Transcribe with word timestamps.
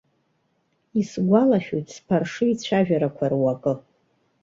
Исгәалашәоит 0.99 1.87
сԥаршеи 1.95 2.53
цәажәарақәа 2.61 3.25
руакы. 3.31 3.73